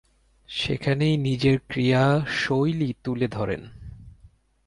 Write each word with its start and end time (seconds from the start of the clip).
সেখানেই 0.49 1.17
নিজের 1.17 1.59
ক্রীড়াশৈলী 1.67 2.93
তুলে 3.03 3.27
ধরেন। 3.27 3.61